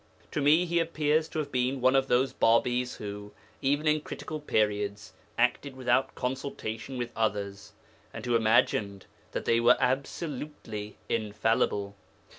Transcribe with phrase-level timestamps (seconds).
[0.31, 4.39] To me he appears to have been one of those Bābīs who, even in critical
[4.39, 7.73] periods, acted without consultation with others,
[8.11, 11.95] and who imagined that they were absolutely infallible.